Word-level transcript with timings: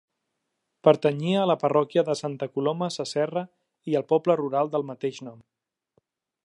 Pertanyia 0.87 1.41
a 1.41 1.49
la 1.49 1.57
parròquia 1.63 2.03
de 2.07 2.15
Santa 2.21 2.47
Coloma 2.55 2.89
Sasserra 2.97 3.45
i 3.93 3.97
al 4.01 4.09
poble 4.15 4.39
rural 4.43 4.75
del 4.77 4.89
mateix 4.93 5.23
nom. 5.29 5.39